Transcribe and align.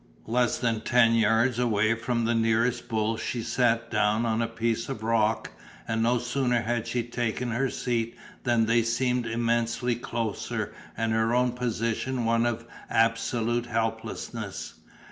Less 0.25 0.57
than 0.57 0.81
ten 0.81 1.13
yards 1.13 1.59
away 1.59 1.93
from 1.93 2.25
the 2.25 2.33
nearest 2.33 2.87
bull 2.87 3.17
she 3.17 3.43
sat 3.43 3.91
down 3.91 4.25
on 4.25 4.41
a 4.41 4.47
piece 4.47 4.89
of 4.89 5.03
rock, 5.03 5.51
and 5.87 6.01
no 6.01 6.17
sooner 6.17 6.63
had 6.63 6.87
she 6.87 7.03
taken 7.03 7.51
her 7.51 7.69
seat 7.69 8.17
than 8.43 8.65
they 8.65 8.81
seemed 8.81 9.27
immensely 9.27 9.93
closer 9.93 10.73
and 10.97 11.11
her 11.11 11.35
own 11.35 11.51
position 11.51 12.25
one 12.25 12.47
of 12.47 12.65
absolute 12.89 13.67
helplessness. 13.67 14.73